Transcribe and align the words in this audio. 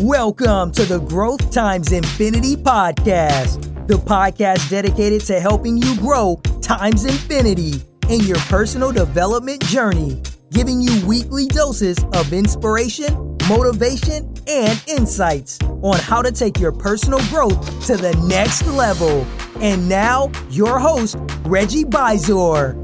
Welcome 0.00 0.72
to 0.72 0.86
the 0.86 0.98
Growth 0.98 1.52
Times 1.52 1.92
Infinity 1.92 2.56
podcast, 2.56 3.86
the 3.86 3.96
podcast 3.96 4.70
dedicated 4.70 5.20
to 5.26 5.38
helping 5.38 5.76
you 5.76 5.94
grow 5.98 6.40
times 6.62 7.04
infinity 7.04 7.82
in 8.08 8.20
your 8.20 8.38
personal 8.48 8.92
development 8.92 9.62
journey, 9.66 10.22
giving 10.52 10.80
you 10.80 11.06
weekly 11.06 11.44
doses 11.48 12.02
of 12.14 12.32
inspiration, 12.32 13.36
motivation, 13.46 14.32
and 14.48 14.82
insights 14.86 15.58
on 15.82 15.98
how 15.98 16.22
to 16.22 16.32
take 16.32 16.58
your 16.58 16.72
personal 16.72 17.20
growth 17.28 17.60
to 17.86 17.98
the 17.98 18.14
next 18.26 18.66
level. 18.68 19.26
And 19.60 19.86
now, 19.86 20.32
your 20.48 20.78
host, 20.78 21.18
Reggie 21.44 21.84
Bisor. 21.84 22.79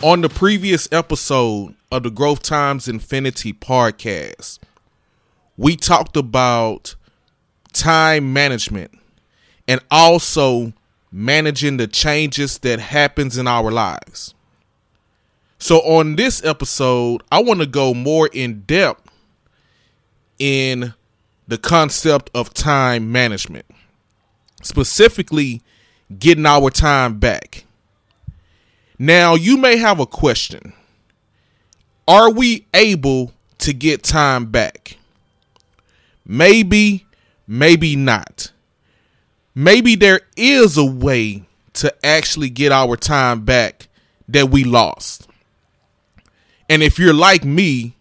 On 0.00 0.20
the 0.20 0.28
previous 0.28 0.88
episode 0.92 1.74
of 1.90 2.04
the 2.04 2.10
Growth 2.10 2.40
Times 2.40 2.86
Infinity 2.86 3.52
podcast, 3.52 4.60
we 5.56 5.74
talked 5.74 6.16
about 6.16 6.94
time 7.72 8.32
management 8.32 8.92
and 9.66 9.80
also 9.90 10.72
managing 11.10 11.78
the 11.78 11.88
changes 11.88 12.58
that 12.58 12.78
happens 12.78 13.36
in 13.36 13.48
our 13.48 13.72
lives. 13.72 14.34
So 15.58 15.78
on 15.78 16.14
this 16.14 16.44
episode, 16.44 17.24
I 17.32 17.42
want 17.42 17.58
to 17.58 17.66
go 17.66 17.92
more 17.92 18.30
in 18.32 18.60
depth 18.60 19.10
in 20.38 20.94
the 21.48 21.58
concept 21.58 22.30
of 22.36 22.54
time 22.54 23.10
management. 23.10 23.66
Specifically, 24.62 25.60
getting 26.20 26.46
our 26.46 26.70
time 26.70 27.18
back. 27.18 27.64
Now, 28.98 29.34
you 29.34 29.56
may 29.56 29.76
have 29.76 30.00
a 30.00 30.06
question. 30.06 30.72
Are 32.08 32.30
we 32.30 32.66
able 32.74 33.32
to 33.58 33.72
get 33.72 34.02
time 34.02 34.46
back? 34.46 34.96
Maybe, 36.26 37.06
maybe 37.46 37.94
not. 37.94 38.50
Maybe 39.54 39.94
there 39.94 40.20
is 40.36 40.76
a 40.76 40.84
way 40.84 41.44
to 41.74 41.94
actually 42.04 42.50
get 42.50 42.72
our 42.72 42.96
time 42.96 43.44
back 43.44 43.88
that 44.28 44.50
we 44.50 44.64
lost. 44.64 45.28
And 46.68 46.82
if 46.82 46.98
you're 46.98 47.14
like 47.14 47.44
me, 47.44 47.94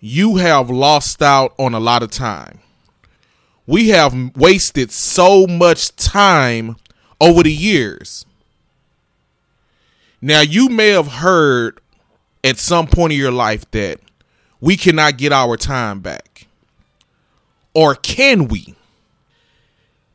you 0.00 0.36
have 0.36 0.70
lost 0.70 1.22
out 1.22 1.54
on 1.58 1.74
a 1.74 1.80
lot 1.80 2.02
of 2.02 2.10
time. 2.10 2.60
We 3.66 3.88
have 3.88 4.36
wasted 4.36 4.90
so 4.90 5.46
much 5.46 5.94
time 5.96 6.76
over 7.20 7.42
the 7.42 7.52
years. 7.52 8.26
Now, 10.22 10.40
you 10.40 10.68
may 10.68 10.88
have 10.88 11.06
heard 11.06 11.80
at 12.44 12.58
some 12.58 12.86
point 12.86 13.12
in 13.12 13.18
your 13.18 13.32
life 13.32 13.70
that 13.70 14.00
we 14.60 14.76
cannot 14.76 15.16
get 15.16 15.32
our 15.32 15.56
time 15.56 16.00
back. 16.00 16.46
Or 17.74 17.94
can 17.94 18.48
we? 18.48 18.74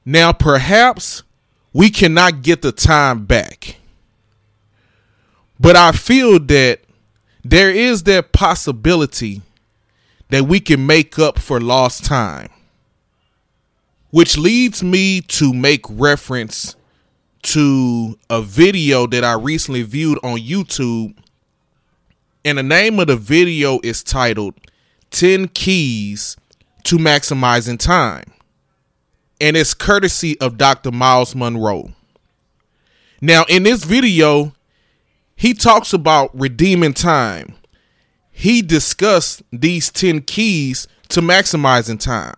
Now, 0.05 0.33
perhaps 0.33 1.23
we 1.73 1.89
cannot 1.89 2.43
get 2.43 2.61
the 2.61 2.71
time 2.71 3.25
back. 3.25 3.77
But 5.59 5.75
I 5.75 5.91
feel 5.91 6.39
that 6.39 6.81
there 7.43 7.71
is 7.71 8.03
that 8.03 8.31
possibility 8.31 9.41
that 10.29 10.43
we 10.43 10.59
can 10.59 10.85
make 10.85 11.17
up 11.17 11.39
for 11.39 11.59
lost 11.59 12.05
time. 12.05 12.49
Which 14.11 14.37
leads 14.37 14.83
me 14.83 15.21
to 15.21 15.53
make 15.53 15.85
reference 15.89 16.75
to 17.55 18.19
a 18.29 18.41
video 18.41 19.07
that 19.07 19.23
I 19.23 19.31
recently 19.31 19.83
viewed 19.83 20.19
on 20.21 20.39
YouTube. 20.39 21.15
And 22.43 22.57
the 22.57 22.63
name 22.63 22.99
of 22.99 23.07
the 23.07 23.15
video 23.15 23.79
is 23.81 24.03
titled 24.03 24.55
10 25.11 25.47
Keys 25.47 26.35
to 26.83 26.97
Maximizing 26.97 27.79
Time. 27.79 28.33
And 29.39 29.55
it's 29.55 29.73
courtesy 29.73 30.37
of 30.41 30.57
Dr. 30.57 30.91
Myles 30.91 31.33
Munroe. 31.33 31.93
Now, 33.21 33.45
in 33.47 33.63
this 33.63 33.85
video, 33.85 34.53
he 35.37 35.53
talks 35.53 35.93
about 35.93 36.37
redeeming 36.37 36.93
time. 36.93 37.55
He 38.33 38.63
discussed 38.63 39.43
these 39.53 39.89
10 39.89 40.23
keys 40.23 40.89
to 41.07 41.21
maximizing 41.21 42.01
time. 42.01 42.35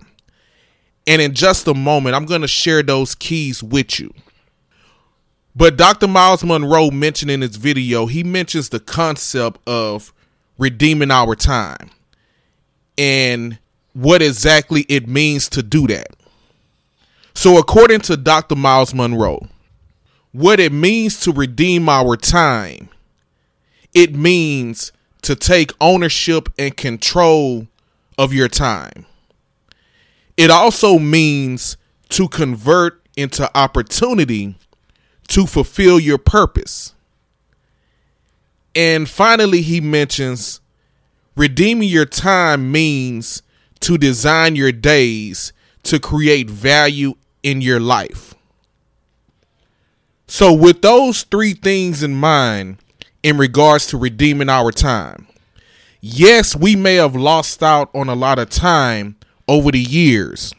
And 1.08 1.24
in 1.24 1.34
just 1.34 1.68
a 1.68 1.74
moment, 1.74 2.16
I'm 2.16 2.28
going 2.28 2.42
to 2.42 2.48
share 2.48 2.84
those 2.84 3.16
keys 3.16 3.64
with 3.64 4.00
you. 4.00 4.14
But 5.58 5.76
Dr. 5.76 6.08
Myles 6.08 6.44
Munroe 6.44 6.92
mentioned 6.92 7.32
in 7.32 7.42
his 7.42 7.56
video, 7.56 8.06
he 8.06 8.24
mentions 8.24 8.70
the 8.70 8.80
concept 8.80 9.60
of 9.66 10.14
redeeming 10.60 11.10
our 11.10 11.36
time 11.36 11.90
and 12.96 13.58
what 13.94 14.22
exactly 14.22 14.82
it 14.82 15.08
means 15.08 15.50
to 15.50 15.64
do 15.64 15.88
that. 15.88 16.10
So, 17.34 17.58
according 17.58 18.02
to 18.02 18.18
Dr. 18.18 18.56
Myles 18.56 18.94
Munroe, 18.94 19.48
what 20.32 20.60
it 20.60 20.72
means 20.72 21.20
to 21.22 21.32
redeem 21.32 21.90
our 21.90 22.16
time, 22.16 22.90
it 23.96 24.14
means 24.14 24.92
to 25.24 25.36
take 25.36 25.72
ownership 25.82 26.50
and 26.60 26.78
control 26.78 27.66
of 28.16 28.32
your 28.32 28.48
time. 28.48 29.08
It 30.38 30.52
also 30.52 31.00
means 31.00 31.78
to 32.10 32.28
convert 32.28 33.02
into 33.16 33.50
opportunity 33.58 34.56
to 35.28 35.46
fulfill 35.46 36.00
your 36.00 36.18
purpose. 36.18 36.94
And 38.76 39.10
finally, 39.10 39.62
he 39.62 39.82
mentions 39.82 40.62
redeeming 41.36 41.90
your 41.90 42.06
time 42.06 42.72
means 42.72 43.42
to 43.82 43.98
design 43.98 44.56
your 44.56 44.72
days 44.72 45.54
to 45.84 46.00
create 46.00 46.50
value 46.50 47.16
in 47.44 47.62
your 47.62 47.80
life. 47.80 48.34
So, 50.28 50.54
with 50.54 50.82
those 50.82 51.24
three 51.24 51.54
things 51.54 52.04
in 52.04 52.14
mind, 52.14 52.78
in 53.24 53.38
regards 53.38 53.88
to 53.88 53.98
redeeming 53.98 54.50
our 54.50 54.72
time, 54.72 55.28
yes, 56.02 56.56
we 56.56 56.76
may 56.76 56.96
have 56.96 57.16
lost 57.16 57.64
out 57.64 57.90
on 57.96 58.10
a 58.10 58.16
lot 58.16 58.38
of 58.38 58.50
time 58.50 59.16
over 59.48 59.72
the 59.72 59.80
years, 59.80 60.54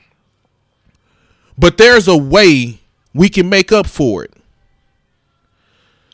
but 1.59 1.77
there's 1.77 2.09
a 2.09 2.17
way 2.17 2.81
we 3.15 3.29
can 3.29 3.49
make 3.49 3.71
up 3.71 3.87
for 3.87 4.25
it. 4.25 4.38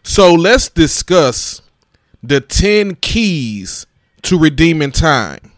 So 0.05 0.35
let's 0.35 0.69
discuss 0.69 1.63
the 2.23 2.41
10 2.41 2.97
keys 2.97 3.87
to 4.23 4.39
redeeming 4.39 4.93
time. 4.93 5.51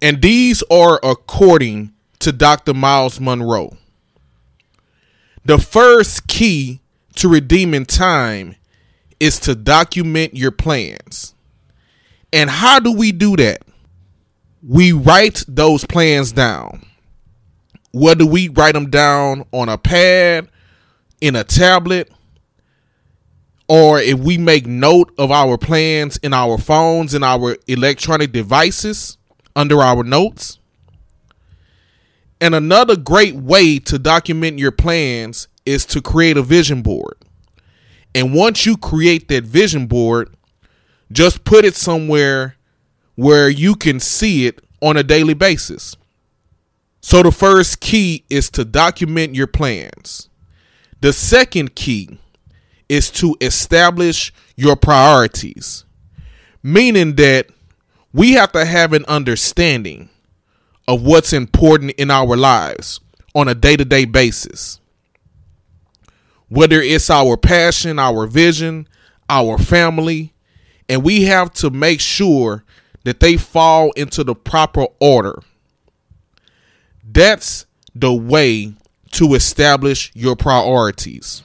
And 0.00 0.22
these 0.22 0.62
are 0.70 1.00
according 1.02 1.92
to 2.20 2.32
Dr. 2.32 2.72
Myles 2.72 3.20
Munroe. 3.20 3.76
The 5.44 5.58
first 5.58 6.26
key 6.26 6.80
to 7.16 7.28
redeeming 7.28 7.86
time 7.86 8.54
is 9.18 9.38
to 9.40 9.54
document 9.54 10.36
your 10.36 10.50
plans. 10.50 11.34
And 12.32 12.48
how 12.48 12.78
do 12.80 12.92
we 12.92 13.12
do 13.12 13.36
that? 13.36 13.62
We 14.66 14.92
write 14.92 15.44
those 15.48 15.84
plans 15.84 16.32
down. 16.32 16.86
Whether 17.92 18.24
we 18.24 18.48
write 18.48 18.74
them 18.74 18.90
down 18.90 19.44
on 19.52 19.68
a 19.68 19.76
pad, 19.76 20.48
in 21.20 21.36
a 21.36 21.44
tablet, 21.44 22.10
or 23.68 23.98
if 23.98 24.18
we 24.18 24.36
make 24.36 24.66
note 24.66 25.12
of 25.18 25.30
our 25.30 25.56
plans 25.56 26.16
in 26.18 26.32
our 26.34 26.58
phones 26.58 27.14
and 27.14 27.24
our 27.24 27.56
electronic 27.66 28.32
devices 28.32 29.16
under 29.56 29.80
our 29.80 30.02
notes. 30.02 30.58
And 32.40 32.54
another 32.54 32.96
great 32.96 33.34
way 33.34 33.78
to 33.80 33.98
document 33.98 34.58
your 34.58 34.72
plans 34.72 35.48
is 35.64 35.86
to 35.86 36.02
create 36.02 36.36
a 36.36 36.42
vision 36.42 36.82
board. 36.82 37.14
And 38.14 38.34
once 38.34 38.66
you 38.66 38.76
create 38.76 39.28
that 39.28 39.44
vision 39.44 39.86
board, 39.86 40.34
just 41.10 41.44
put 41.44 41.64
it 41.64 41.74
somewhere 41.74 42.56
where 43.14 43.48
you 43.48 43.74
can 43.76 43.98
see 43.98 44.46
it 44.46 44.60
on 44.82 44.96
a 44.96 45.02
daily 45.02 45.34
basis. 45.34 45.96
So 47.00 47.22
the 47.22 47.32
first 47.32 47.80
key 47.80 48.24
is 48.28 48.50
to 48.50 48.64
document 48.64 49.34
your 49.34 49.46
plans. 49.46 50.28
The 51.00 51.12
second 51.12 51.74
key 51.74 52.18
is 52.88 53.10
to 53.10 53.36
establish 53.40 54.32
your 54.56 54.76
priorities, 54.76 55.84
meaning 56.62 57.14
that 57.16 57.48
we 58.12 58.32
have 58.32 58.52
to 58.52 58.64
have 58.64 58.92
an 58.92 59.04
understanding 59.06 60.08
of 60.86 61.02
what's 61.02 61.32
important 61.32 61.92
in 61.92 62.10
our 62.10 62.36
lives 62.36 63.00
on 63.34 63.48
a 63.48 63.54
day 63.54 63.76
to 63.76 63.84
day 63.84 64.04
basis. 64.04 64.80
Whether 66.48 66.80
it's 66.80 67.10
our 67.10 67.36
passion, 67.36 67.98
our 67.98 68.26
vision, 68.26 68.86
our 69.28 69.58
family, 69.58 70.34
and 70.88 71.02
we 71.02 71.24
have 71.24 71.52
to 71.54 71.70
make 71.70 72.00
sure 72.00 72.64
that 73.04 73.20
they 73.20 73.36
fall 73.36 73.92
into 73.92 74.22
the 74.22 74.34
proper 74.34 74.86
order. 75.00 75.42
That's 77.02 77.66
the 77.94 78.12
way 78.12 78.74
to 79.12 79.34
establish 79.34 80.10
your 80.14 80.36
priorities. 80.36 81.42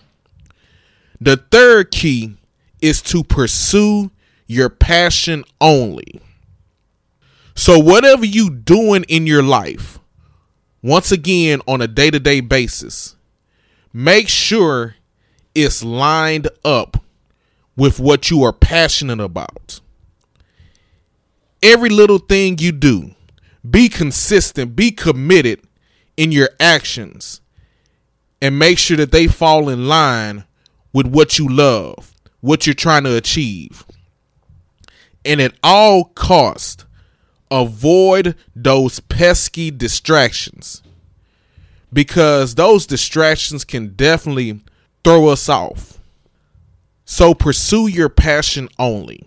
The 1.21 1.37
third 1.37 1.91
key 1.91 2.35
is 2.81 3.01
to 3.03 3.23
pursue 3.23 4.11
your 4.47 4.69
passion 4.69 5.43
only. 5.59 6.21
So, 7.55 7.77
whatever 7.77 8.25
you 8.25 8.49
doing 8.49 9.03
in 9.09 9.27
your 9.27 9.43
life, 9.43 9.99
once 10.81 11.11
again 11.11 11.61
on 11.67 11.81
a 11.81 11.87
day 11.87 12.09
to 12.09 12.19
day 12.19 12.39
basis, 12.39 13.15
make 13.91 14.29
sure 14.29 14.95
it's 15.53 15.83
lined 15.83 16.47
up 16.63 17.03
with 17.75 17.99
what 17.99 18.29
you 18.29 18.43
are 18.43 18.53
passionate 18.53 19.19
about. 19.19 19.81
Every 21.61 21.89
little 21.89 22.19
thing 22.19 22.57
you 22.59 22.71
do, 22.71 23.13
be 23.69 23.89
consistent, 23.89 24.75
be 24.75 24.91
committed 24.91 25.61
in 26.15 26.31
your 26.31 26.49
actions, 26.61 27.41
and 28.41 28.57
make 28.57 28.77
sure 28.77 28.95
that 28.95 29.11
they 29.11 29.27
fall 29.27 29.67
in 29.67 29.89
line 29.89 30.45
with 30.93 31.07
what 31.07 31.37
you 31.37 31.47
love, 31.47 32.13
what 32.41 32.65
you're 32.65 32.73
trying 32.73 33.03
to 33.03 33.15
achieve. 33.15 33.85
And 35.25 35.41
at 35.41 35.53
all 35.63 36.05
cost, 36.05 36.85
avoid 37.51 38.35
those 38.55 38.99
pesky 38.99 39.71
distractions 39.71 40.81
because 41.91 42.55
those 42.55 42.85
distractions 42.85 43.65
can 43.65 43.95
definitely 43.95 44.61
throw 45.03 45.27
us 45.27 45.49
off. 45.49 45.99
So 47.05 47.33
pursue 47.33 47.87
your 47.87 48.09
passion 48.09 48.69
only. 48.77 49.23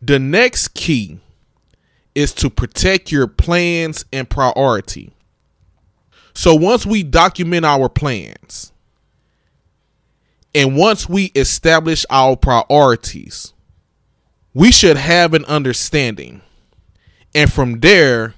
The 0.00 0.18
next 0.18 0.68
key 0.68 1.18
is 2.14 2.32
to 2.34 2.48
protect 2.48 3.12
your 3.12 3.26
plans 3.26 4.04
and 4.12 4.28
priority. 4.28 5.12
So 6.34 6.54
once 6.54 6.86
we 6.86 7.02
document 7.02 7.64
our 7.64 7.88
plans 7.88 8.72
and 10.54 10.76
once 10.76 11.08
we 11.08 11.26
establish 11.34 12.06
our 12.10 12.36
priorities, 12.36 13.52
we 14.52 14.70
should 14.70 14.96
have 14.96 15.34
an 15.34 15.44
understanding 15.46 16.40
and 17.34 17.52
from 17.52 17.80
there, 17.80 18.34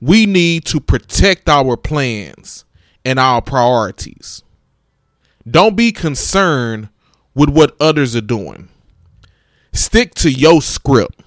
we 0.00 0.26
need 0.26 0.64
to 0.66 0.80
protect 0.80 1.48
our 1.48 1.76
plans 1.76 2.64
and 3.04 3.18
our 3.18 3.42
priorities. 3.42 4.42
Don't 5.48 5.76
be 5.76 5.92
concerned 5.92 6.88
with 7.34 7.50
what 7.50 7.76
others 7.78 8.16
are 8.16 8.22
doing. 8.22 8.68
Stick 9.72 10.14
to 10.14 10.30
your 10.30 10.62
script. 10.62 11.20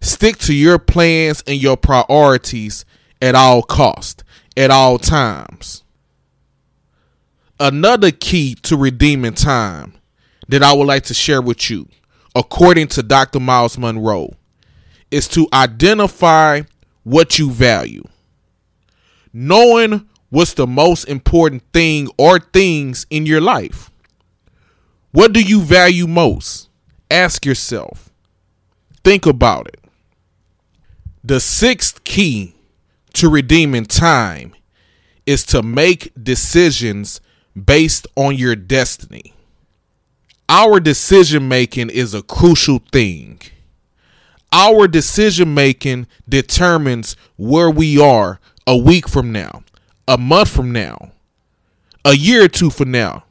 Stick 0.00 0.38
to 0.38 0.54
your 0.54 0.78
plans 0.78 1.44
and 1.46 1.62
your 1.62 1.76
priorities 1.76 2.84
at 3.20 3.34
all 3.34 3.62
cost, 3.62 4.24
at 4.56 4.70
all 4.70 4.98
times. 4.98 5.84
Another 7.62 8.10
key 8.10 8.56
to 8.62 8.76
redeeming 8.76 9.34
time 9.34 9.94
that 10.48 10.64
I 10.64 10.72
would 10.72 10.88
like 10.88 11.04
to 11.04 11.14
share 11.14 11.40
with 11.40 11.70
you, 11.70 11.86
according 12.34 12.88
to 12.88 13.04
Dr. 13.04 13.38
Myles 13.38 13.78
Munroe, 13.78 14.30
is 15.12 15.28
to 15.28 15.46
identify 15.52 16.62
what 17.04 17.38
you 17.38 17.52
value. 17.52 18.02
Knowing 19.32 20.08
what's 20.30 20.54
the 20.54 20.66
most 20.66 21.04
important 21.04 21.62
thing 21.72 22.08
or 22.18 22.40
things 22.40 23.06
in 23.10 23.26
your 23.26 23.40
life. 23.40 23.92
What 25.12 25.32
do 25.32 25.40
you 25.40 25.60
value 25.60 26.08
most? 26.08 26.68
Ask 27.12 27.46
yourself. 27.46 28.10
Think 29.04 29.24
about 29.24 29.68
it. 29.68 29.78
The 31.22 31.38
sixth 31.38 32.02
key 32.02 32.56
to 33.12 33.28
redeeming 33.28 33.86
time 33.86 34.52
is 35.26 35.44
to 35.44 35.62
make 35.62 36.10
decisions 36.20 37.20
based 37.60 38.06
on 38.16 38.36
your 38.36 38.56
destiny. 38.56 39.34
Our 40.48 40.80
decision 40.80 41.48
making 41.48 41.90
is 41.90 42.14
a 42.14 42.22
crucial 42.22 42.80
thing 42.92 43.40
our 44.52 44.86
decision 44.86 45.54
making 45.54 46.06
determines 46.28 47.16
where 47.36 47.70
we 47.70 47.98
are 47.98 48.38
a 48.66 48.76
week 48.76 49.08
from 49.08 49.32
now, 49.32 49.62
a 50.06 50.18
month 50.18 50.50
from 50.50 50.70
now, 50.72 51.12
a 52.04 52.14
year 52.14 52.44
or 52.44 52.48
two 52.48 52.70
from 52.70 52.90
now, 52.90 53.24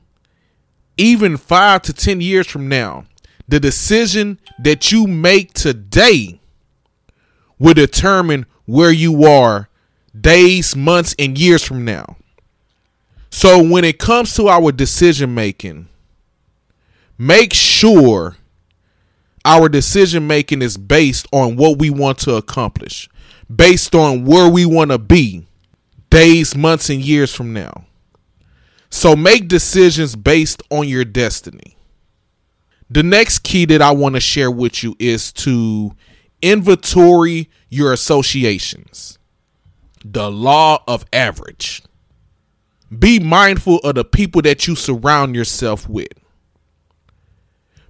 even 0.97 1.37
five 1.37 1.83
to 1.83 1.93
10 1.93 2.21
years 2.21 2.47
from 2.47 2.67
now. 2.67 3.05
The 3.47 3.59
decision 3.59 4.39
that 4.59 4.91
you 4.91 5.07
make 5.07 5.53
today 5.53 6.39
will 7.59 7.73
determine 7.73 8.45
where 8.65 8.91
you 8.91 9.25
are 9.25 9.69
days, 10.19 10.75
months, 10.75 11.15
and 11.19 11.37
years 11.37 11.63
from 11.63 11.85
now. 11.85 12.17
So 13.31 13.63
when 13.63 13.85
it 13.85 13.97
comes 13.97 14.35
to 14.35 14.49
our 14.49 14.71
decision 14.71 15.33
making, 15.33 15.87
make 17.17 17.53
sure 17.53 18.35
our 19.43 19.69
decision 19.69 20.27
making 20.27 20.61
is 20.61 20.77
based 20.77 21.25
on 21.31 21.55
what 21.55 21.79
we 21.79 21.89
want 21.89 22.19
to 22.19 22.35
accomplish, 22.35 23.09
based 23.53 23.95
on 23.95 24.25
where 24.25 24.49
we 24.49 24.65
want 24.65 24.91
to 24.91 24.99
be 24.99 25.47
days, 26.09 26.55
months, 26.55 26.89
and 26.89 27.01
years 27.01 27.33
from 27.33 27.53
now. 27.53 27.85
So 28.89 29.15
make 29.15 29.47
decisions 29.47 30.15
based 30.15 30.61
on 30.69 30.87
your 30.87 31.05
destiny. 31.05 31.77
The 32.89 33.03
next 33.03 33.39
key 33.39 33.63
that 33.65 33.81
I 33.81 33.91
want 33.91 34.15
to 34.15 34.21
share 34.21 34.51
with 34.51 34.83
you 34.83 34.95
is 34.99 35.31
to 35.33 35.95
inventory 36.41 37.49
your 37.69 37.93
associations. 37.93 39.17
The 40.03 40.29
law 40.29 40.83
of 40.85 41.05
average. 41.13 41.81
Be 42.97 43.19
mindful 43.19 43.77
of 43.79 43.95
the 43.95 44.03
people 44.03 44.41
that 44.41 44.67
you 44.67 44.75
surround 44.75 45.35
yourself 45.35 45.87
with. 45.87 46.09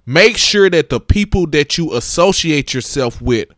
Make 0.06 0.36
sure 0.36 0.68
that 0.70 0.88
the 0.90 1.00
people 1.00 1.46
that 1.48 1.78
you 1.78 1.94
associate 1.94 2.74
yourself 2.74 3.20
with 3.20 3.48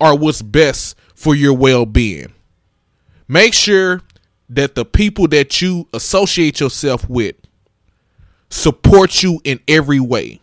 are 0.00 0.16
what's 0.16 0.42
best 0.42 0.96
for 1.14 1.34
your 1.34 1.54
well 1.54 1.86
being. 1.86 2.32
Make 3.26 3.54
sure 3.54 4.02
that 4.48 4.74
the 4.74 4.84
people 4.84 5.28
that 5.28 5.60
you 5.60 5.88
associate 5.92 6.60
yourself 6.60 7.08
with 7.08 7.36
support 8.50 9.22
you 9.22 9.40
in 9.44 9.60
every 9.68 10.00
way. 10.00 10.40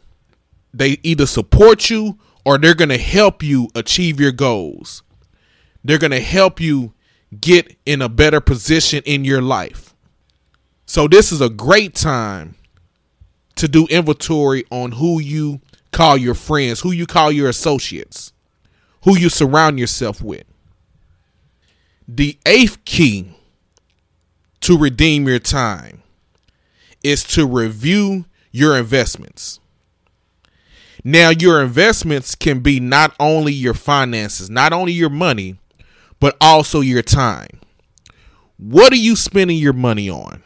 They 0.73 0.99
either 1.03 1.25
support 1.25 1.89
you 1.89 2.19
or 2.45 2.57
they're 2.57 2.75
going 2.75 2.89
to 2.89 2.97
help 2.97 3.41
you 3.41 3.69
achieve 3.73 4.19
your 4.19 4.31
goals. 4.31 5.01
They're 5.83 5.97
going 5.97 6.11
to 6.11 6.19
help 6.19 6.59
you 6.61 6.93
get 7.39 7.75
in 7.85 8.01
a 8.01 8.09
better 8.09 8.41
position 8.41 9.01
in 9.05 9.25
your 9.25 9.41
life. 9.41 9.94
So, 10.85 11.07
this 11.07 11.31
is 11.31 11.41
a 11.41 11.49
great 11.49 11.95
time 11.95 12.55
to 13.55 13.67
do 13.67 13.87
inventory 13.87 14.65
on 14.69 14.93
who 14.93 15.19
you 15.19 15.61
call 15.91 16.17
your 16.17 16.35
friends, 16.35 16.81
who 16.81 16.91
you 16.91 17.07
call 17.07 17.31
your 17.31 17.49
associates, 17.49 18.33
who 19.03 19.17
you 19.17 19.29
surround 19.29 19.79
yourself 19.79 20.21
with. 20.21 20.43
The 22.07 22.37
eighth 22.45 22.83
key 22.85 23.31
to 24.61 24.77
redeem 24.77 25.27
your 25.27 25.39
time 25.39 26.03
is 27.03 27.23
to 27.23 27.47
review 27.47 28.25
your 28.51 28.77
investments. 28.77 29.59
Now, 31.03 31.29
your 31.29 31.61
investments 31.61 32.35
can 32.35 32.59
be 32.59 32.79
not 32.79 33.15
only 33.19 33.53
your 33.53 33.75
finances, 33.75 34.49
not 34.49 34.73
only 34.73 34.91
your 34.91 35.09
money, 35.09 35.57
but 36.19 36.35
also 36.41 36.81
your 36.81 37.03
time. 37.03 37.59
What 38.57 38.91
are 38.91 38.97
you 38.97 39.15
spending 39.15 39.57
your 39.57 39.73
money 39.73 40.09
on? 40.09 40.41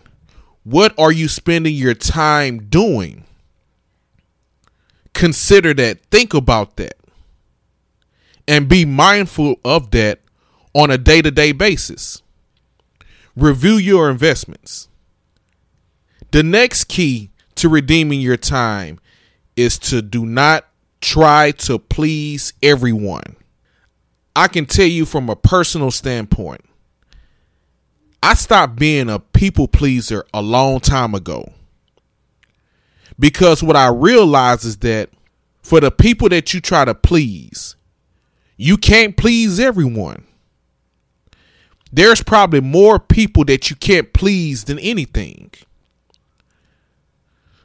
What 0.70 0.94
are 1.00 1.12
you 1.12 1.28
spending 1.28 1.74
your 1.74 1.96
time 1.96 2.68
doing? 2.70 3.24
Consider 5.16 5.74
that. 5.74 6.06
Think 6.12 6.36
about 6.36 6.76
that. 6.76 6.94
And 8.48 8.70
be 8.70 8.86
mindful 8.86 9.56
of 9.66 9.90
that 9.92 10.20
on 10.76 10.92
a 10.92 10.98
day 11.00 11.24
to 11.24 11.32
day 11.32 11.54
basis. 11.54 12.22
Review 13.36 13.78
your 13.78 14.12
investments. 14.12 14.90
The 16.30 16.44
next 16.44 16.84
key 16.84 17.32
to 17.56 17.68
redeeming 17.68 18.22
your 18.22 18.38
time 18.38 19.00
is 19.56 19.80
to 19.80 20.04
do 20.04 20.24
not 20.24 20.68
try 21.02 21.50
to 21.50 21.80
please 21.80 22.54
everyone. 22.62 23.36
I 24.36 24.48
can 24.48 24.68
tell 24.68 24.86
you 24.86 25.08
from 25.08 25.32
a 25.32 25.36
personal 25.36 25.90
standpoint, 25.90 26.62
I 28.22 28.34
stopped 28.34 28.76
being 28.76 29.10
a 29.10 29.20
people 29.20 29.68
pleaser 29.68 30.26
a 30.34 30.42
long 30.42 30.80
time 30.80 31.16
ago. 31.16 31.54
Because 33.18 33.64
what 33.64 33.76
I 33.76 33.88
realize 33.90 34.64
is 34.66 34.78
that 34.78 35.10
for 35.62 35.80
the 35.80 35.92
people 35.92 36.30
that 36.30 36.54
you 36.54 36.62
try 36.62 36.86
to 36.86 36.96
please, 36.96 37.76
you 38.58 38.78
can't 38.78 39.16
please 39.16 39.60
everyone. 39.60 40.26
There's 41.92 42.24
probably 42.24 42.62
more 42.62 43.00
people 43.00 43.46
that 43.46 43.70
you 43.70 43.76
can't 43.76 44.14
please 44.14 44.66
than 44.66 44.80
anything. 44.80 45.52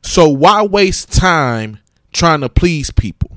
So 0.03 0.29
why 0.29 0.63
waste 0.63 1.13
time 1.13 1.79
trying 2.13 2.41
to 2.41 2.49
please 2.49 2.91
people? 2.91 3.37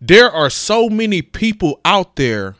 There 0.00 0.30
are 0.30 0.50
so 0.50 0.88
many 0.88 1.22
people 1.22 1.80
out 1.84 2.16
there 2.16 2.54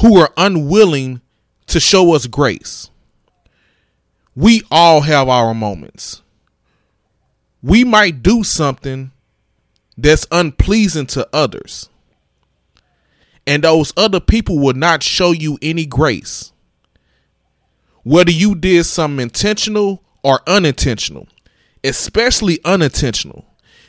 who 0.00 0.18
are 0.18 0.32
unwilling 0.36 1.20
to 1.66 1.80
show 1.80 2.14
us 2.14 2.26
grace. 2.26 2.90
We 4.34 4.62
all 4.70 5.00
have 5.02 5.28
our 5.28 5.54
moments. 5.54 6.22
We 7.62 7.84
might 7.84 8.22
do 8.22 8.44
something 8.44 9.12
that's 9.96 10.26
unpleasing 10.30 11.06
to 11.06 11.28
others. 11.32 11.88
And 13.46 13.64
those 13.64 13.92
other 13.96 14.20
people 14.20 14.58
will 14.58 14.74
not 14.74 15.02
show 15.02 15.32
you 15.32 15.58
any 15.62 15.86
grace. 15.86 16.52
Whether 18.02 18.30
you 18.30 18.54
did 18.54 18.84
something 18.84 19.22
intentional 19.22 20.02
or 20.22 20.40
unintentional, 20.46 21.28
especially 21.84 22.58
unintentional. 22.64 23.44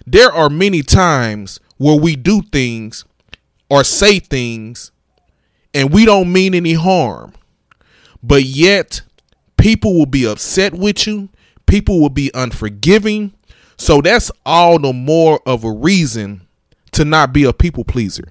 There 0.06 0.32
are 0.32 0.50
many 0.50 0.84
times 0.84 1.60
where 1.78 2.00
we 2.00 2.16
do 2.16 2.42
things 2.42 3.06
or 3.70 3.84
say 3.84 4.20
things 4.20 4.92
and 5.74 5.92
we 5.92 6.06
don't 6.06 6.32
mean 6.32 6.56
any 6.56 6.74
harm, 6.74 7.34
but 8.28 8.44
yet 8.44 9.02
people 9.58 9.94
will 9.96 10.06
be 10.06 10.28
upset 10.28 10.74
with 10.74 11.08
you, 11.08 11.30
people 11.66 12.00
will 12.02 12.10
be 12.10 12.30
unforgiving. 12.34 13.34
So 13.78 14.02
that's 14.02 14.32
all 14.46 14.80
the 14.80 14.92
more 14.92 15.40
of 15.46 15.64
a 15.64 15.72
reason 15.72 16.42
to 16.92 17.06
not 17.06 17.32
be 17.32 17.44
a 17.44 17.54
people 17.54 17.84
pleaser. 17.84 18.26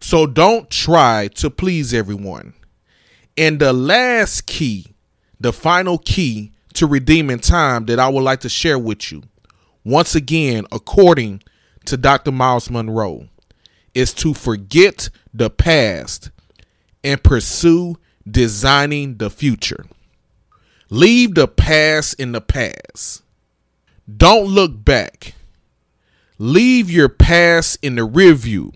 So 0.00 0.26
don't 0.26 0.70
try 0.70 1.28
to 1.34 1.50
please 1.50 1.92
everyone. 1.92 2.54
And 3.36 3.60
the 3.60 3.72
last 3.72 4.46
key, 4.46 4.86
the 5.38 5.52
final 5.52 5.98
key 5.98 6.52
to 6.74 6.86
redeeming 6.86 7.40
time 7.40 7.86
that 7.86 7.98
I 7.98 8.08
would 8.08 8.22
like 8.22 8.40
to 8.40 8.48
share 8.48 8.78
with 8.78 9.12
you, 9.12 9.22
once 9.84 10.14
again, 10.14 10.64
according 10.72 11.42
to 11.86 11.96
Dr. 11.96 12.32
Myles 12.32 12.70
Munroe, 12.70 13.28
is 13.94 14.12
to 14.14 14.34
forget 14.34 15.10
the 15.34 15.50
past 15.50 16.30
and 17.04 17.22
pursue 17.22 17.96
designing 18.30 19.16
the 19.16 19.30
future. 19.30 19.86
Leave 20.90 21.34
the 21.34 21.48
past 21.48 22.14
in 22.14 22.32
the 22.32 22.40
past. 22.40 23.22
Don't 24.16 24.46
look 24.46 24.84
back. 24.84 25.34
Leave 26.38 26.90
your 26.90 27.08
past 27.08 27.78
in 27.82 27.96
the 27.96 28.04
rear 28.04 28.34
view 28.34 28.72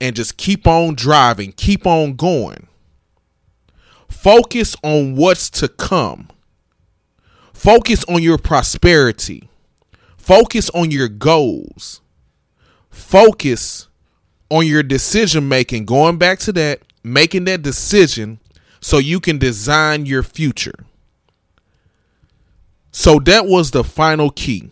and 0.00 0.16
just 0.16 0.36
keep 0.36 0.66
on 0.66 0.94
driving, 0.94 1.52
keep 1.52 1.86
on 1.86 2.14
going. 2.14 2.66
Focus 4.08 4.74
on 4.82 5.16
what's 5.16 5.50
to 5.50 5.68
come. 5.68 6.28
Focus 7.52 8.04
on 8.04 8.22
your 8.22 8.38
prosperity. 8.38 9.48
Focus 10.16 10.70
on 10.70 10.90
your 10.90 11.08
goals. 11.08 12.00
Focus 12.90 13.88
on 14.50 14.66
your 14.66 14.82
decision 14.82 15.48
making. 15.48 15.86
Going 15.86 16.18
back 16.18 16.38
to 16.40 16.52
that, 16.52 16.80
making 17.02 17.44
that 17.44 17.62
decision 17.62 18.39
so 18.80 18.98
you 18.98 19.20
can 19.20 19.38
design 19.38 20.06
your 20.06 20.22
future. 20.22 20.86
So 22.92 23.18
that 23.20 23.46
was 23.46 23.70
the 23.70 23.84
final 23.84 24.30
key. 24.30 24.70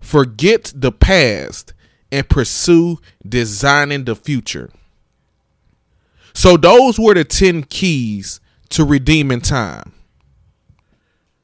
Forget 0.00 0.72
the 0.74 0.92
past 0.92 1.72
and 2.10 2.28
pursue 2.28 2.98
designing 3.26 4.04
the 4.04 4.16
future. 4.16 4.70
So 6.34 6.56
those 6.56 6.98
were 6.98 7.14
the 7.14 7.24
10 7.24 7.64
keys 7.64 8.40
to 8.70 8.84
redeeming 8.84 9.40
time. 9.40 9.92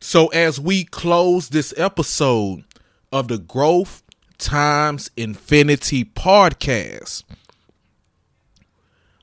So 0.01 0.29
as 0.29 0.61
we 0.61 0.85
close 0.85 1.49
this 1.49 1.75
episode 1.77 2.65
of 3.13 3.29
the 3.29 3.39
Growth 3.39 4.03
Times 4.39 5.11
Infinity 5.17 6.05
podcast, 6.05 7.25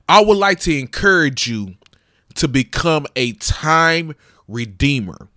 I 0.08 0.22
would 0.22 0.36
like 0.36 0.60
to 0.60 0.78
encourage 0.78 1.46
you 1.46 1.74
to 2.34 2.48
become 2.48 3.06
a 3.16 3.32
time 3.32 4.14
redeemer. 4.48 5.28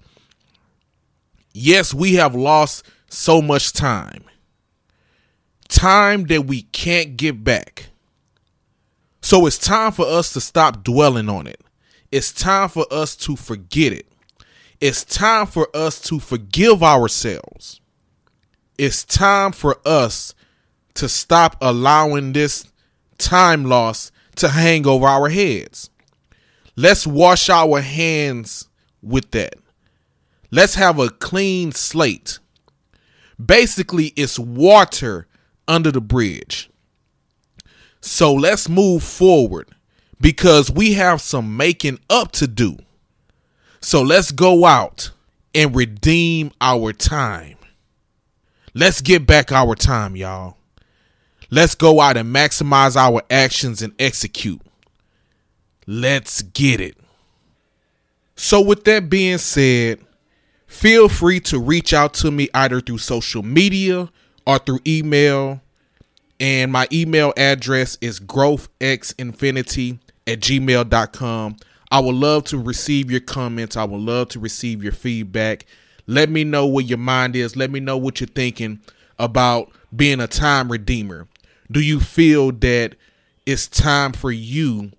Yes, 1.54 1.94
we 1.94 2.16
have 2.16 2.36
lost 2.36 2.86
so 3.10 3.42
much 3.42 3.74
time. 3.74 4.24
Time 5.70 6.26
that 6.26 6.46
we 6.46 6.64
can't 6.64 7.18
get 7.18 7.44
back. 7.44 7.90
So 9.22 9.46
it's 9.46 9.58
time 9.58 9.92
for 9.92 10.06
us 10.06 10.32
to 10.34 10.42
stop 10.42 10.84
dwelling 10.84 11.30
on 11.30 11.48
it. 11.48 11.62
It's 12.12 12.32
time 12.32 12.70
for 12.70 12.86
us 12.92 13.16
to 13.18 13.36
forget 13.36 13.92
it. 13.92 14.08
It's 14.80 15.04
time 15.04 15.48
for 15.48 15.68
us 15.76 16.00
to 16.02 16.20
forgive 16.20 16.84
ourselves. 16.84 17.82
It's 18.78 19.04
time 19.04 19.52
for 19.52 19.80
us 19.86 20.36
to 20.94 21.10
stop 21.10 21.58
allowing 21.60 22.34
this 22.34 22.72
time 23.18 23.66
loss 23.66 24.12
to 24.36 24.50
hang 24.50 24.88
over 24.88 25.08
our 25.08 25.30
heads. 25.30 25.90
Let's 26.80 27.08
wash 27.08 27.50
our 27.50 27.82
hands 27.82 28.70
with 29.02 29.32
that. 29.32 29.56
Let's 30.52 30.76
have 30.76 31.00
a 31.00 31.10
clean 31.10 31.72
slate. 31.72 32.38
Basically, 33.44 34.14
it's 34.16 34.38
water 34.38 35.28
under 35.68 35.92
the 35.92 36.02
bridge. 36.02 36.70
So 38.00 38.32
let's 38.32 38.70
move 38.70 39.04
forward 39.04 39.70
because 40.22 40.72
we 40.72 40.94
have 40.94 41.20
some 41.20 41.58
making 41.58 42.00
up 42.12 42.32
to 42.34 42.48
do. 42.48 42.78
So 43.82 44.04
let's 44.04 44.32
go 44.32 44.64
out 44.64 45.10
and 45.56 45.76
redeem 45.76 46.52
our 46.62 46.94
time. 46.94 47.58
Let's 48.76 49.02
get 49.02 49.26
back 49.26 49.52
our 49.52 49.74
time, 49.74 50.16
y'all. 50.16 50.58
Let's 51.50 51.74
go 51.74 52.02
out 52.02 52.18
and 52.18 52.34
maximize 52.34 52.96
our 52.96 53.24
actions 53.32 53.82
and 53.82 53.94
execute. 54.00 54.62
Let's 55.90 56.42
get 56.42 56.82
it. 56.82 56.98
So, 58.36 58.60
with 58.60 58.84
that 58.84 59.10
being 59.10 59.38
said, 59.38 60.00
feel 60.68 61.08
free 61.08 61.40
to 61.42 61.60
reach 61.60 61.94
out 61.94 62.14
to 62.16 62.30
me 62.30 62.50
either 62.54 62.82
through 62.82 62.98
social 62.98 63.42
media 63.42 64.10
or 64.46 64.60
through 64.60 64.82
email. 64.86 65.62
And 66.40 66.72
my 66.72 66.88
email 66.92 67.34
address 67.38 67.98
is 68.02 68.20
growthxinfinity 68.20 70.00
at 70.28 70.42
gmail.com. 70.42 71.56
I 71.90 72.00
would 72.02 72.16
love 72.16 72.44
to 72.46 72.58
receive 72.58 73.10
your 73.10 73.22
comments. 73.22 73.78
I 73.78 73.86
would 73.86 74.02
love 74.02 74.30
to 74.30 74.40
receive 74.40 74.84
your 74.84 74.92
feedback. 74.92 75.66
Let 76.06 76.30
me 76.30 76.44
know 76.44 76.68
what 76.68 76.86
your 76.86 76.98
mind 76.98 77.36
is. 77.36 77.56
Let 77.56 77.72
me 77.72 77.80
know 77.80 77.98
what 77.98 78.20
you're 78.20 78.28
thinking 78.28 78.82
about 79.18 79.72
being 79.96 80.20
a 80.20 80.28
time 80.28 80.70
redeemer. 80.70 81.28
Do 81.72 81.80
you 81.80 82.02
feel 82.02 82.52
that 82.52 82.96
it's 83.46 83.68
time 83.68 84.12
for 84.12 84.32
you 84.32 84.92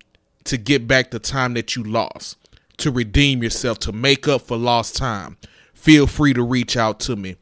to 0.49 0.57
get 0.57 0.87
back 0.87 1.11
the 1.11 1.19
time 1.19 1.53
that 1.53 1.75
you 1.75 1.83
lost, 1.83 2.37
to 2.77 2.91
redeem 2.91 3.43
yourself, 3.43 3.79
to 3.79 3.91
make 3.91 4.27
up 4.27 4.41
for 4.41 4.57
lost 4.57 4.95
time? 4.95 5.37
Feel 5.73 6.07
free 6.07 6.33
to 6.33 6.43
reach 6.43 6.75
out 6.75 6.99
to 7.01 7.15
me. 7.15 7.35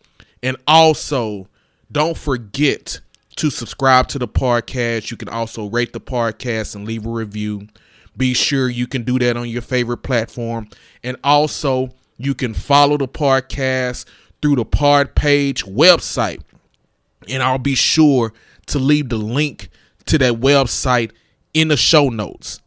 And 0.44 0.58
also, 0.68 1.48
don't 1.92 2.18
forget 2.18 3.00
to 3.38 3.50
subscribe 3.50 4.08
to 4.10 4.20
the 4.20 4.28
podcast. 4.28 5.10
You 5.10 5.18
can 5.18 5.30
also 5.30 5.70
rate 5.70 5.94
the 5.94 6.02
podcast 6.02 6.76
and 6.76 6.86
leave 6.86 7.06
a 7.06 7.10
review. 7.10 7.68
Be 8.16 8.34
sure 8.34 8.70
you 8.70 8.88
can 8.88 9.04
do 9.04 9.18
that 9.20 9.38
on 9.38 9.48
your 9.48 9.62
favorite 9.62 10.00
platform. 10.00 10.68
And 11.04 11.18
also, 11.24 11.92
you 12.18 12.36
can 12.36 12.54
follow 12.54 12.98
the 12.98 13.08
podcast 13.08 14.06
through 14.42 14.56
the 14.58 14.66
Pod 14.66 15.16
Page 15.16 15.64
website. 15.66 16.42
And 17.30 17.42
I'll 17.42 17.58
be 17.58 17.76
sure 17.76 18.34
to 18.68 18.80
leave 18.80 19.10
the 19.10 19.18
link 19.18 19.70
to 20.08 20.18
that 20.18 20.34
website 20.34 21.12
in 21.54 21.70
the 21.70 21.78
show 21.78 22.10
notes. 22.10 22.60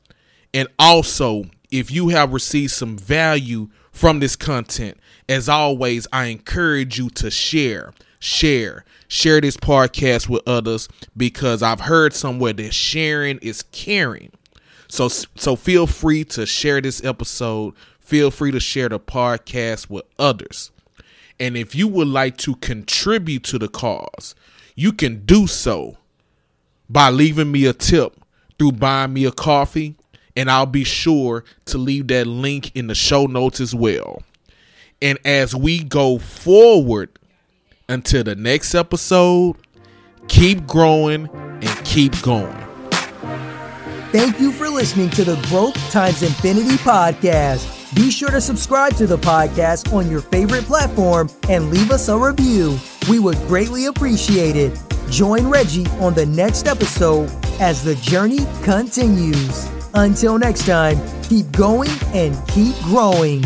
And 0.52 0.68
also, 0.78 1.44
if 1.70 1.90
you 1.90 2.08
have 2.08 2.32
received 2.32 2.72
some 2.72 2.96
value 2.96 3.68
from 3.92 4.20
this 4.20 4.36
content, 4.36 4.98
as 5.28 5.48
always, 5.48 6.06
I 6.12 6.26
encourage 6.26 6.98
you 6.98 7.10
to 7.10 7.30
share, 7.30 7.92
share, 8.18 8.84
share 9.06 9.40
this 9.40 9.56
podcast 9.56 10.28
with 10.28 10.42
others 10.46 10.88
because 11.16 11.62
I've 11.62 11.80
heard 11.80 12.12
somewhere 12.14 12.52
that 12.52 12.74
sharing 12.74 13.38
is 13.38 13.62
caring. 13.62 14.32
So 14.88 15.08
so 15.08 15.54
feel 15.54 15.86
free 15.86 16.24
to 16.24 16.46
share 16.46 16.80
this 16.80 17.02
episode. 17.04 17.74
Feel 18.00 18.32
free 18.32 18.50
to 18.50 18.58
share 18.60 18.88
the 18.88 18.98
podcast 18.98 19.88
with 19.88 20.04
others. 20.18 20.72
And 21.38 21.56
if 21.56 21.74
you 21.74 21.86
would 21.88 22.08
like 22.08 22.36
to 22.38 22.56
contribute 22.56 23.44
to 23.44 23.58
the 23.58 23.68
cause, 23.68 24.34
you 24.74 24.92
can 24.92 25.24
do 25.24 25.46
so 25.46 25.96
by 26.88 27.08
leaving 27.08 27.52
me 27.52 27.66
a 27.66 27.72
tip 27.72 28.16
through 28.58 28.72
buying 28.72 29.12
me 29.12 29.24
a 29.24 29.32
coffee, 29.32 29.96
and 30.40 30.50
I'll 30.50 30.64
be 30.64 30.84
sure 30.84 31.44
to 31.66 31.76
leave 31.76 32.08
that 32.08 32.26
link 32.26 32.74
in 32.74 32.86
the 32.86 32.94
show 32.94 33.26
notes 33.26 33.60
as 33.60 33.74
well. 33.74 34.22
And 35.02 35.18
as 35.22 35.54
we 35.54 35.84
go 35.84 36.16
forward 36.16 37.10
until 37.90 38.24
the 38.24 38.36
next 38.36 38.74
episode, 38.74 39.56
keep 40.28 40.66
growing 40.66 41.28
and 41.28 41.84
keep 41.84 42.22
going. 42.22 42.56
Thank 44.12 44.40
you 44.40 44.50
for 44.50 44.70
listening 44.70 45.10
to 45.10 45.24
the 45.24 45.36
Growth 45.50 45.74
Times 45.90 46.22
Infinity 46.22 46.76
podcast. 46.76 47.94
Be 47.94 48.10
sure 48.10 48.30
to 48.30 48.40
subscribe 48.40 48.94
to 48.94 49.06
the 49.06 49.18
podcast 49.18 49.92
on 49.92 50.10
your 50.10 50.22
favorite 50.22 50.64
platform 50.64 51.28
and 51.50 51.70
leave 51.70 51.90
us 51.90 52.08
a 52.08 52.16
review. 52.16 52.78
We 53.10 53.18
would 53.18 53.36
greatly 53.40 53.86
appreciate 53.86 54.56
it. 54.56 54.82
Join 55.10 55.48
Reggie 55.48 55.86
on 56.00 56.14
the 56.14 56.24
next 56.24 56.66
episode 56.66 57.30
as 57.60 57.84
the 57.84 57.94
journey 57.96 58.46
continues. 58.62 59.68
Until 59.94 60.38
next 60.38 60.66
time, 60.66 60.98
keep 61.22 61.50
going 61.52 61.90
and 62.14 62.36
keep 62.48 62.76
growing. 62.82 63.44